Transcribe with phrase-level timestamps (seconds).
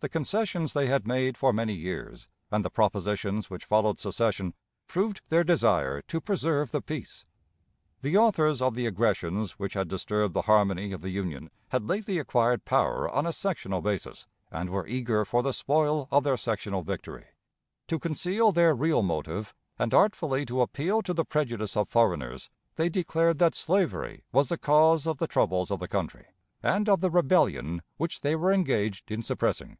[0.00, 4.54] The concessions they had made for many years and the propositions which followed secession
[4.86, 7.24] proved their desire to preserve the peace.
[8.02, 12.18] The authors of the aggressions which had disturbed the harmony of the Union had lately
[12.18, 16.82] acquired power on a sectional basis, and were eager for the spoil of their sectional
[16.82, 17.24] victory.
[17.88, 22.90] To conceal their real motive, and artfully to appeal to the prejudice of foreigners, they
[22.90, 26.26] declared that slavery was the cause of the troubles of the country,
[26.62, 29.78] and of the "rebellion" which they were engaged in suppressing.